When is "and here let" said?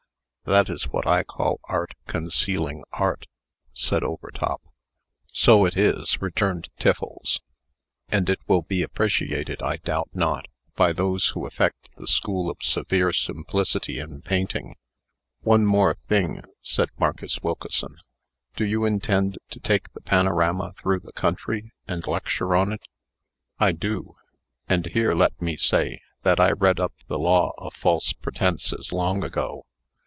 24.67-25.39